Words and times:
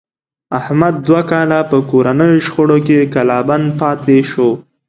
احمد 0.59 0.95
دوه 1.07 1.21
کاله 1.31 1.59
په 1.69 1.77
کورنیو 1.89 2.43
شخړو 2.45 2.77
کې 2.87 3.09
کلا 3.13 3.39
بند 3.49 3.67
پاتې 3.79 4.17
شو. 4.31 4.49